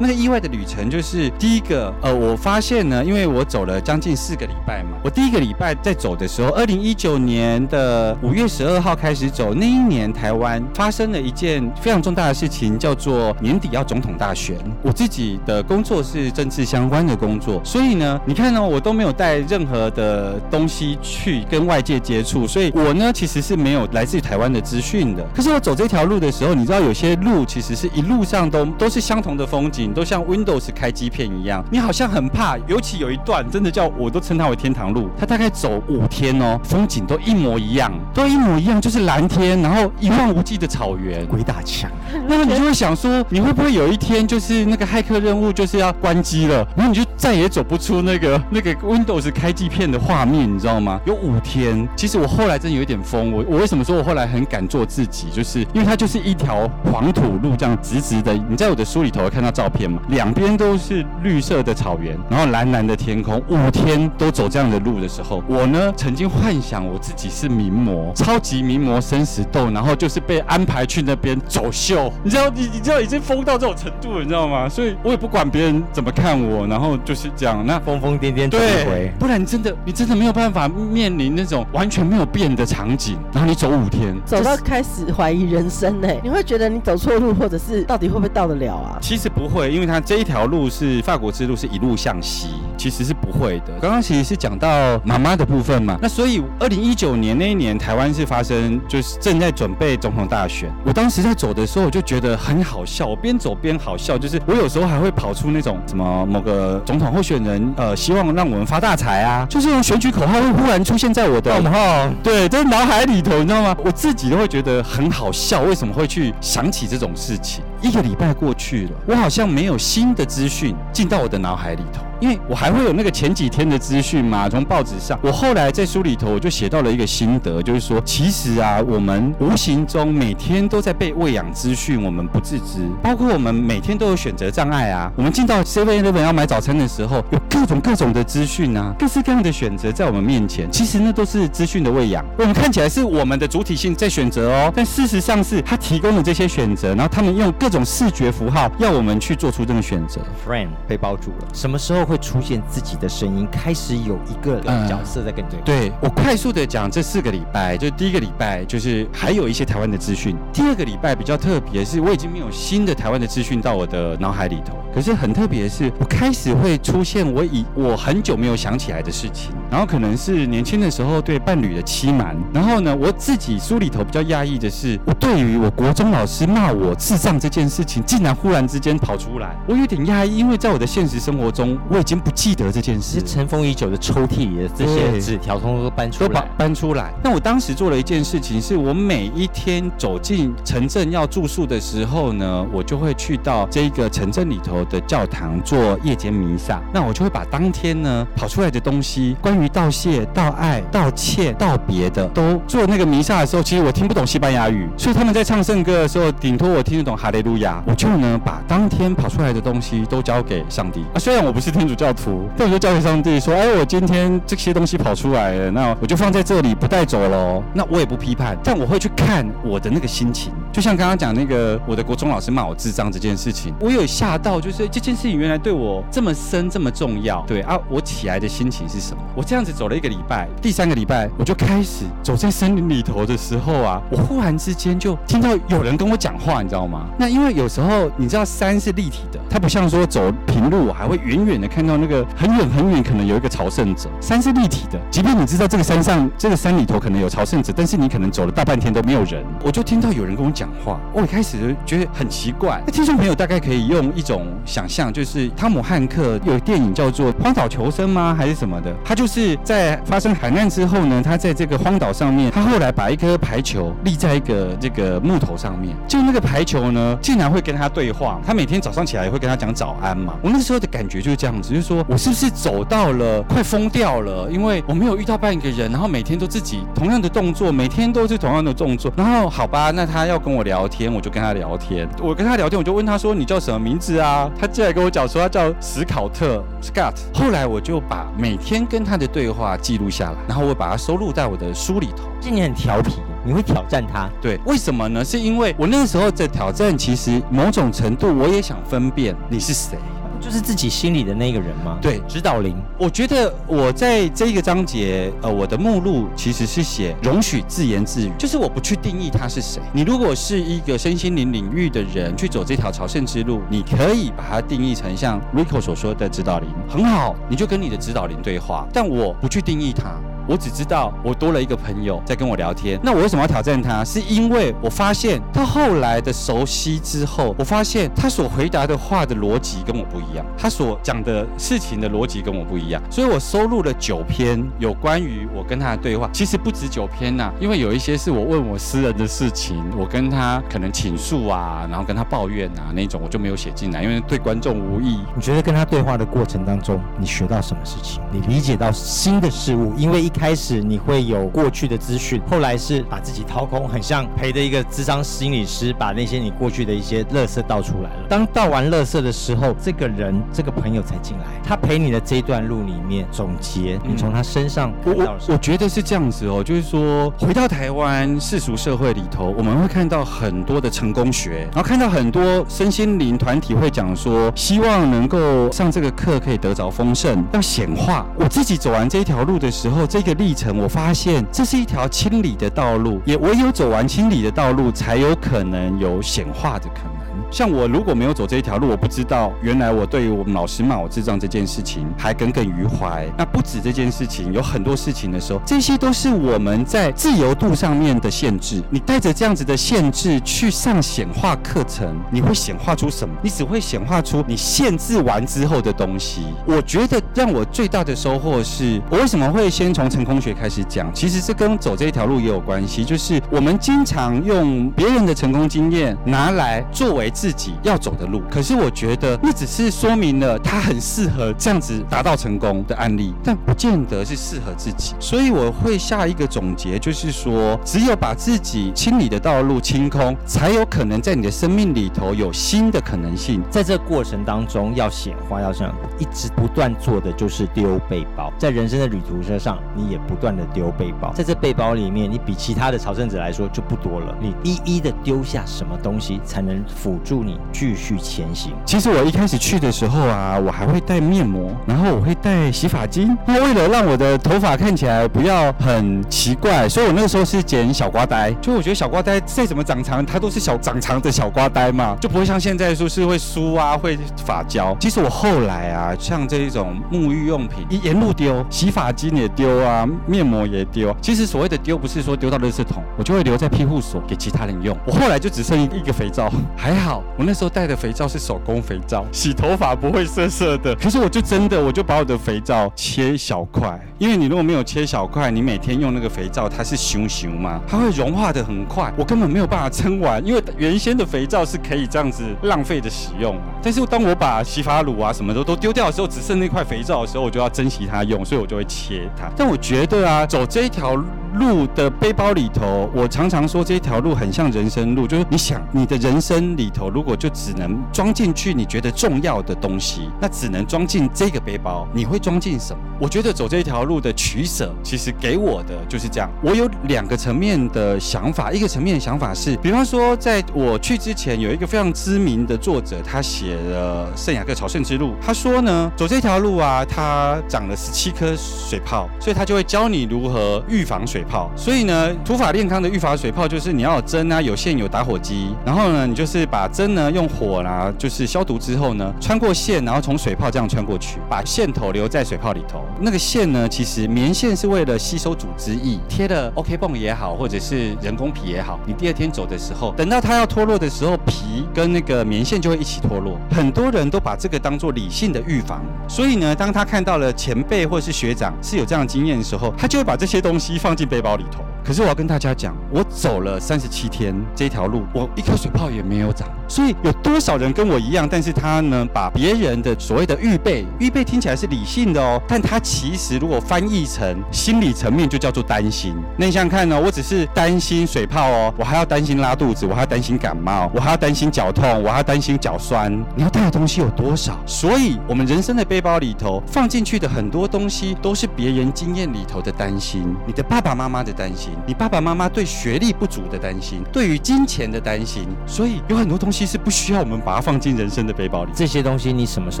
[0.00, 14.56] 那个意外的旅程就是第一个，呃，我发现呢，因为我走了将近四个礼拜嘛，我第一个礼拜在走的时候，二零一九年的五月十二号开始走，那一年台湾发生了一件非常重大的事情，叫做年底要总统大选。
[14.82, 25.26] 我自己的工作是政治相关的工作，所以呢，你看呢，我都没有带任何的东西去跟外界接触，所以我呢其实是没有来自于台湾的资讯的。
[25.34, 29.87] 可是我走这条路的时候，你知道有些路其实是一路上都都是相同的风景。
[29.92, 41.90] 都像 Windows 开机片一样，你好像很怕，尤其有一段真的叫我都称它为天堂路，它大概走五天哦，风景都一模一样，都一模一样，就是蓝天，然后一望无际的草原，鬼打墙。
[42.26, 50.98] 那么你就会想说，你会不会有一天就是那个骇客任务就是要关机了，然后你就再也走不出那个那个 Windows 开机片的画面，你知道吗？
[51.04, 58.32] 有五天，其实我后来真有一点疯，我我为什么说我后来很敢做自己，就是因为它就是一条黄土路，这样直直的。
[58.48, 72.10] 你在我的书里头会看到照片嘛，两边都是绿色的草原，然后蓝蓝的天空，五天都走这样的路的时候，我呢曾经幻想我自己是名模，超级名模生死斗，然后就是被安排去那边走秀。
[72.24, 74.68] 你知道，你你知道已经疯到这种程度了，你知道吗？
[74.68, 77.64] 所以我也不管别人怎么看我，然后就是这样。
[77.66, 86.08] 那疯疯癫癫对，不然你真的你真的没有办法面临那种完全没有变的场景，然后你走五天，走到开始怀疑人生呢？
[86.22, 88.98] 你会觉得你走错路，或者是到底会不会到得了啊？
[89.02, 93.72] 其实不会，因为它这一条路是法国之路，是一路向西，其实是不会的。
[93.80, 113.76] 刚刚其实是讲到妈妈的部分嘛，那所以二零一九年那一年，台湾是发生就是正在准备总统大选，我当时在走的时候，我就觉得很好笑，我边走边好笑，就是我有时候还会跑出那种什么某个总统候选人，呃，希望让我们发大财啊，就是用选举口号会忽然出现在我的口号，对，在脑海里头，你知道吗？
[113.84, 117.62] 我自己都会觉得很好笑，为什么会去想起这种事情？
[117.80, 122.02] 一个礼拜过去了，我好像没有新的资讯进到我的脑海里头。
[122.20, 125.18] 因为我还会有那个前几天的资讯嘛，从报纸上。
[125.22, 132.80] 我后来在书里头我就写到了一个心得，就是说，其实啊，我们无形中每天都在被喂养资讯，我们不自知。
[133.02, 135.12] 包括我们每天都有选择障碍啊。
[135.16, 140.68] 我们进到 Seven Eleven 要买早餐的时候，有各种各种的资讯啊，各式各样的选择在我们面前。
[140.72, 142.24] 其实那都是资讯的喂养。
[142.36, 150.20] 我们看起来是我们的主体性在选择哦，但事实上是他提供了这些选择，然后他们用各种视觉符号要我们去做出这个选择。
[150.44, 152.07] Friend 被包住了，什么时候？
[152.08, 155.92] 会出现自己的声音，开始有一个角色在跟你对。
[156.00, 164.76] 我快速的讲这四个礼拜，就第一个礼拜就是还有一些台湾的资讯，第二个礼拜比较特别，是我已经没有新的台湾的资讯到我的脑海里头。
[164.94, 187.12] 可是很特别的是，我开始会出现我以我很久没有想起来的事情，然后可能是年轻的时候对伴侣的欺瞒，然后呢，我自己书里头比较压抑的是，我对于我国中老师骂我智障这件事情，竟然忽然之间跑出来，我有点压抑，因为在我的现实生活中，我已经不记得这件事，尘封已久的抽屉里的这些纸条，通通都搬出来，都搬搬出来。
[187.22, 196.80] 那我当时做了一件事情，是我每一天走进城镇要住宿的时候呢，我就会去到这个城镇里头的教堂做夜间弥撒。
[196.94, 207.82] 那我就会把当天呢跑出来的东西，关于道谢、道爱、道歉、道别的，都做那个弥撒的时候，其实我听不懂西班牙语，所以他们在唱圣歌的时候，顶多我听得懂哈利路亚。
[207.86, 211.87] 我就呢把当天跑出来的东西都交给上帝啊，虽然我不是听。
[211.88, 217.62] 主教徒，但我就交给上帝说，哎，我今天这些东西跑出来了，那我就放在这里不带走喽。
[217.74, 220.52] 那我也不批判，但我会去看我的那个心情。
[220.72, 227.42] 就像刚刚讲那个我的国中老师骂我智障这件事情，我有吓到，就是这件事情原来对我这么深这么重要。
[227.46, 229.22] 对啊，我起来的心情是什么？
[229.34, 237.06] 我这样子走了一个礼拜，第三个礼拜我就开始走在森林里头的时候啊，我忽然之间就听到有人跟我讲话，你知道吗？
[237.18, 244.10] 那因为有时候你知道山是立体的，它不像说走平路，我还会远远的看看到那个很远很远可能有一个朝圣者。
[244.20, 250.98] 山是立体的，即便你知道这个山上这个山里头可能有朝圣者，但是你可能走了大半天都没有人，我就听到有人跟我讲话。
[251.12, 252.82] 我一开始觉得很奇怪。
[252.84, 258.34] 那听众朋友大概可以用一种想象，就是汤姆汉克有电影叫做《荒岛求生》吗？
[258.36, 258.92] 还是什么的？
[259.04, 268.40] 他就是在发生海难之后呢，他在这个荒岛上面，他后来把一颗排球立在一个这个木头上面，就那个排球呢，竟然会跟他对话。
[268.44, 270.34] 他每天早上起来也会跟他讲早安嘛。
[270.42, 274.50] 我那时候的感觉就是这样子，就是说我是不是走到了快疯掉了？
[274.50, 279.12] 因为我没有遇到半个人，然后每天都自己同样的动作，每天都是同样的动作。
[279.16, 282.08] 然后好吧，那他要跟我聊天，我就跟他聊天。
[282.22, 287.14] 我跟他聊天，我就问他说：“你叫什么名字啊？”他进来跟我讲说他叫史考特 （Scott）。
[287.34, 292.24] 后来我就把每天跟他的对话记录下来，然后我把它收录在我的书里头。
[292.40, 294.28] 今年很调皮，你会挑战他？
[294.40, 295.24] 对，为什么呢？
[295.24, 299.98] 是因为我那时候的挑战，其实某种程度我也想分辨你是谁。
[300.40, 301.98] 就是自己心里的那个人吗？
[302.00, 302.76] 对，指导灵。
[302.98, 309.80] 我觉得我在这一个章节，呃，我的目录其实是写容许自言自语，就是我不去定义他是谁。
[309.92, 318.86] 你如果是一个身心灵领域的人去走这条朝圣之路，你可以把它定义成像 Rico 所说的指导灵，很好，你就跟你的指导灵对话。
[318.92, 320.12] 但我不去定义他。
[320.48, 322.98] 我只知道我多了一个朋友在跟我聊天。
[323.02, 324.02] 那我为什么要挑战他？
[324.02, 333.02] 是因为我发现他后来的熟悉之后，我发现他所回答的话的逻辑跟我不一一样，他所讲的事情的逻辑跟我不一样。
[333.10, 336.28] 所以我收录了九篇有关于我跟他的对话。
[336.32, 345.18] 其实不止九篇呐，因为有一些是我问我私人的事情，我跟他可能倾诉啊，然后跟他抱怨啊那种，我就没有写进来，因为对观众无益。
[345.34, 348.22] 你觉得跟他对话的过程当中，你学到什么事情？
[348.30, 349.94] 你理解到新的事物？
[349.96, 358.26] 因为一开始你会有过去的资讯，后来是把自己掏空，很像陪着一个智商心理师，把那些你过去的一些乐色倒出来了。
[358.28, 378.26] 当倒完乐色的时候，这个人这个朋友才进来，他陪你的这一段路里面总结，你从他身上我我我觉得是这样子哦，就是说回到台湾世俗社会里头，我们会看到很多的成功学，然后看到很多身心灵团体会讲说，希望能够上这个课可以得着丰盛，要显化。
[378.36, 387.17] 我自己走完这一条路的时候，这个历程，我发现这是一条清理的道路，也唯有走完清理的道路，才有可能有显化的可能。
[387.50, 393.26] 像我如果没有走这一条路，我不知道原来我对于我们老师骂我智障这件事情还耿耿于怀。
[393.38, 398.82] 那不止这件事情，有很多事情的时候，这些都是我们在自由度上面的限制。
[398.90, 403.34] 你带着这样子的限制去上显化课程，你会显化出什么？
[403.42, 406.42] 你只会显化出你限制完之后的东西。
[406.66, 411.10] 我觉得让我最大的收获是，我为什么会先从成功学开始讲？
[411.14, 417.32] 其实这跟走这一条路也有关系，就是我们经常用别人的成功经验拿来作为。
[417.40, 425.14] 自己要走的路，可是我觉得那只是说明了他很适合这样子达到成功的案例，但不见得是适合自己。
[425.20, 433.62] 所以我会下一个总结，就是说，只有把自己清理的道路清空，才有可能在你的生命里头有新的可能性。
[433.70, 438.52] 在这过程当中，要显化，要这样一直不断做的就是丢背包。
[438.58, 441.32] 在人生的旅途车上，你也不断的丢背包。
[441.34, 444.36] 在这背包里面，你比其他的朝圣者来说就不多了。
[444.40, 447.16] 你一一的丢下什么东西，才能辅。
[447.28, 448.72] 助你继续前行。
[448.86, 453.36] 其实我一开始去的时候啊，我还会带面膜，然后我会带洗发精。
[453.46, 458.50] 那为了让我的头发看起来不要很奇怪，所以我那个时候是剪小瓜呆。
[458.62, 464.96] 就我觉得小瓜呆再怎么长长，它都是小长长的小瓜呆嘛，就不会像现在说是会梳啊，会发胶。
[464.98, 471.14] 其实我后来啊，像这一种沐浴用品，一沿路丢，洗发精也丢啊，面膜也丢。
[471.20, 474.96] 其实所谓的丢，不是说丢到垃圾桶，我就会留在庇护所给其他人用。
[475.04, 477.17] 我后来就只剩一个肥皂，还好。
[477.38, 480.94] 我那时候带的肥皂是手工肥皂，洗头发不会涩涩的。
[480.94, 490.44] 可是我就真的，我就把我的肥皂切小块，因为你如果没有切小块，你每天用那个肥皂，它是熊熊嘛，它会融化的很快，我根本没有办法撑完。
[490.46, 499.50] 因为原先的肥皂是可以这样子浪费的使用，但是当我把洗发乳啊什么的都丢掉的时候，只剩那块肥皂的时候，我就要珍惜它用，所以我就会切它。
[499.56, 501.14] 但我觉得啊，走这一条
[501.54, 513.02] 路的背包里头，我常常说这条路很像人生路，就是你想你的人生里头，如果就只能装进去你觉得重要的东西，那只能装进这个背包，你会装进什么？
[513.20, 516.50] 我觉得走这条路的取舍，其实给我的就是这样。
[516.62, 531.70] 我有两个层面的想法，一个层面的想法是，比方说在我去之前，有一个非常知名的作者，他写了《圣雅各朝圣之路》，他说呢，走这条路啊，他长了十七颗水泡，所以他就会教你如何预防水水泡。
[531.76, 543.04] 所以呢，土法炼钢的预防水泡就是你要有针啊，有线，有打火机，然后呢，你就是把针呢用火啦，就是消毒之后呢，穿过线，然后从水泡这样穿过去，把线头留在水泡里头。
[543.20, 553.56] 那个线呢，其实棉线是为了吸收组织液，贴的 OK 泵也好，或者是人工皮也好，你第二天走的时候，等到它要脱落的时候，皮跟那个棉线就会一起脱落。
[553.70, 561.84] 很多人都把这个当做理性的预防，所以呢，当他看到了前辈或是学长是有这样经验的时候，他就会把这些东西放进背包里头。
[562.04, 566.66] 可是我要跟大家讲，我走了三十七天这条路，我一颗水泡也没有长。
[566.88, 576.34] 所以有多少人跟我一样，但是他呢，把别人的所谓的预备，预备听起来是理性的哦，但他其实如果翻译成心理层面，就叫做担心。
[576.56, 577.20] 那你想想看呢？
[577.20, 583.30] 我只是担心水泡哦，我还要担心拉肚子，我还要担心感冒，我还要担心脚痛，我还要担心脚酸。
[583.54, 584.78] 你要带的东西有多少？
[584.86, 595.66] 所以，我们人生的背包里头放进去的很多东西，都是别人经验里头的担心，你的爸爸妈妈的担心，你爸爸妈妈对学历不足的担心，对于金钱的担心。
[595.84, 598.92] 所以有很多东西是不需要我们把它放进人生的背包里。
[598.94, 600.00] 这些东西你什么时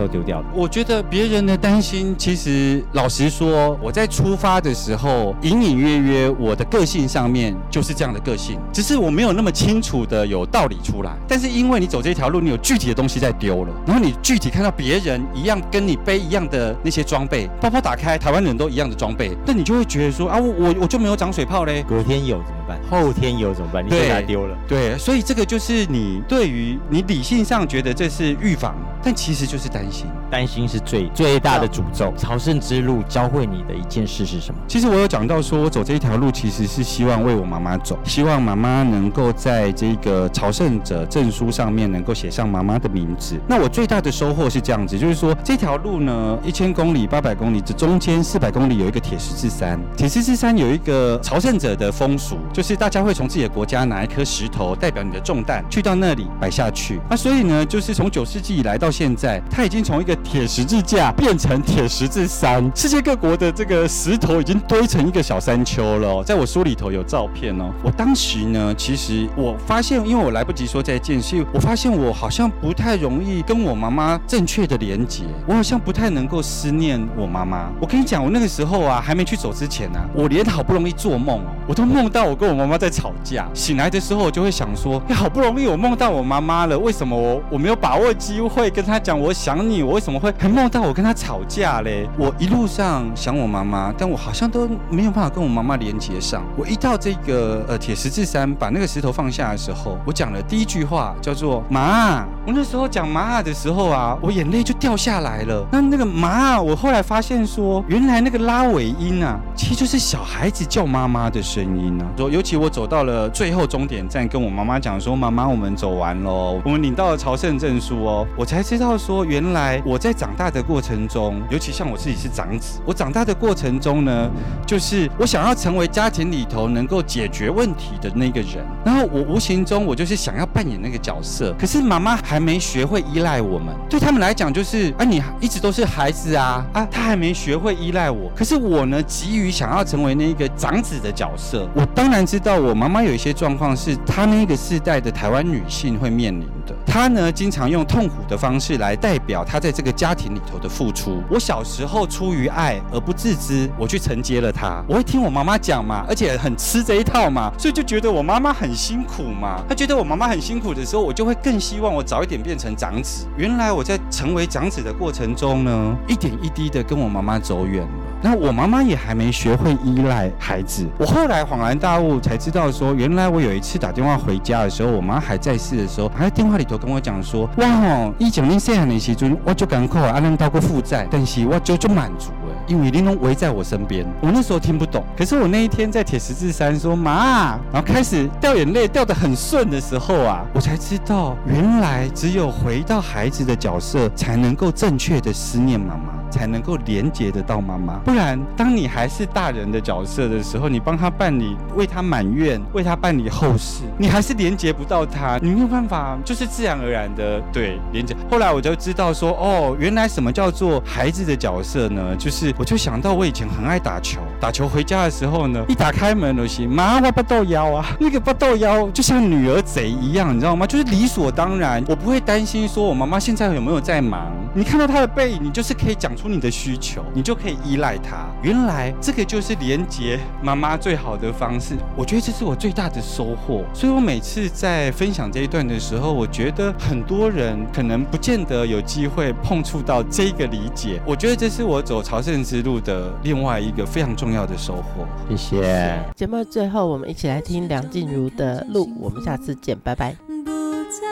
[0.00, 0.46] 候丢掉的？
[0.54, 11.16] 我觉得别人的担心，其实老实说，我在出发的时候，隐隐约约我的个性上面就是这样的个性，只是我没有那么清楚的有道理出来。
[11.26, 21.84] 但是因为你走这条路，你有具体的东西在丢了，然后你具体看到别人一样跟你背一样的那些装备，包包打开，台湾人都一样的装备，那你就会觉得说啊，我我我就没有长水泡嘞。
[21.88, 22.78] 隔天有怎么办？
[22.90, 23.84] 后天有怎么办？
[23.84, 24.56] 你给它丢了。
[24.68, 30.06] 对，所以这个就是你对于你理性上觉得这是预防，但其实就是担心。
[30.30, 32.12] 担心是最最大的诅咒。
[32.16, 34.60] 朝圣之路教会你的一件事是什么？
[34.68, 43.40] 其实我有讲到说，我走这一条路其实是希望为我妈妈走，希望妈妈能够在这个朝圣者证书上面能够写上妈妈的名字。
[43.48, 49.80] 那我最大的收获是这样子，就是说这条路呢，一千公里、八百公里，这中间四百公里有一个铁十字山。
[49.96, 57.00] 铁十字山有一个呃朝圣者的风俗，就是大家会从自己的国家拿一颗石头代表你的重担，去到那里摆下去。
[57.08, 66.22] 那所以呢，就是从九世纪以来到现在，它已经从一个铁十字架变成铁十字山，世界各国的这个石头已经堆成一个小山丘了。
[66.24, 67.70] 在我书里头有照片哦。
[67.84, 77.70] 我当时呢，其实我发现，因为我来不及说再见，所以我发现我好像不太容易跟我妈妈正确的连接，我好像不太能够思念我妈妈。
[77.80, 83.46] 我跟你讲，我那个时候啊，还没去走之前啊，我连好不容易做梦，我都梦到我跟我妈妈在吵架。
[83.54, 89.82] 醒来的时候，我就会想说，哎，好不容易我梦到我妈妈了，为什么我我没有把握机会跟她讲我想你？
[89.82, 92.08] 我为什么会还梦到我跟她吵架嘞？
[92.18, 96.42] 我一路上想我妈妈，但我好像都没有办法跟我妈妈连接上。
[96.56, 102.24] 我一到这个呃铁十字山，把那个石头放下的时候，我讲了第一句话叫做妈。
[102.46, 105.66] 我那时候讲妈的时候啊，我眼泪就掉下来了。
[105.70, 112.06] 那那个妈，我后来发现说，原来那个拉尾音啊，其实就是小孩子叫妈妈的声音啊。
[112.16, 124.30] 说尤其我走到了最后终点站，跟我妈妈讲说，妈妈，我们走完喽，我们领到了朝圣证书哦，我才知道说，原来我在长大的过程中，尤其像我自己是长子，我长大的过程中呢，
[124.66, 151.22] 就是我想要成为家庭里头能够解决问题的那个人，然后我无形中我就是想要扮演那个角色，可是妈妈还没学会依赖我们，对他们来讲就是啊，你一直都是孩子啊，啊，他还没学会依赖我，可是我呢，急于想要成为那个长长子的角色，我当然知道我妈妈有一些状况是她那个世代的台湾女性会面临的，她呢经常用痛苦的方式来代表她在这个家庭里头的付出。
[151.30, 159.64] 我小时候出于爱而不自知，我去承接了她，我会听我妈妈讲嘛，而且很吃这一套嘛，所以就觉得我妈妈很辛苦嘛。
[159.66, 163.26] 她觉得我妈妈很辛苦的时候，我就会更希望我早一点变成长子。
[163.38, 167.88] 原来我在成为长子的过程中呢，一点一滴的跟我妈妈走远了。
[168.20, 170.86] 那我妈妈也还没学会依赖孩子。
[170.98, 196.18] 我后来恍然大悟，才知道说，原来我有一次打电话回家的时候，我妈还在世的时候，还在电话里头跟我讲说：“哇吼，以前你细汉的时阵，我就赶快啊，能到过负债，但是我就就满足了，因为玲珑围在我身边。”我那时候听不懂，可是我那一天在铁十字山说妈，然后开始掉眼泪，掉得很顺的时候啊，我才知道，原来只有回到孩子的角色，才能够正确的思念妈妈。
[196.30, 197.94] 才能够连接得到妈妈。
[198.04, 208.14] 不然，当你还是大人的角色的时候，你帮他办理，为他满愿，为他办理后事，你还是连接不到他，你没有办法，就是自然而然的对连接。
[208.30, 212.14] 后来我就知道说，哦，原来什么叫做孩子的角色呢？
[212.16, 220.66] 就是我就想到我以前很爱打球，打球回家的时候呢，一打开门就行，妈，我不豆腰啊，那个不豆腰就像女儿贼一样，你知道吗？
[220.66, 224.32] 就是理所当然，我不会担心说我妈妈现在有没有在忙。
[224.54, 228.26] 你看到她的背影，你就是可以讲出你的需求，你就可以依赖她。
[228.42, 231.76] 原来这个就是连接妈妈最好的方式。
[231.94, 233.62] 我觉得这是我最大的收获。
[233.72, 241.00] 所以我每次在分享这一段的时候，我觉得很多人可能不见得有机会碰触到这个理解。
[241.06, 245.06] 我觉得这是我走朝圣之路的另外一个非常重要的收获。
[245.28, 246.02] 谢谢。
[246.16, 250.16] 节目最后，我们一起来听梁静茹的《路》，我们下次见，拜拜。
[250.46, 250.50] 不
[250.84, 251.02] 在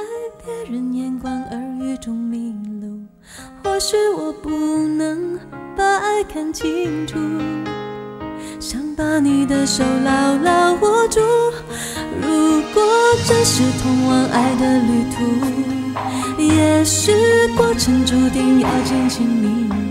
[0.43, 3.01] 别人眼光耳语中迷路，
[3.63, 5.39] 或许我不能
[5.77, 7.19] 把爱看清楚，
[8.59, 11.21] 想把你的手牢牢握住。
[12.19, 12.83] 如果
[13.27, 17.13] 这是通往爱的旅途，也许
[17.59, 19.86] 过程注定要荆棘密布。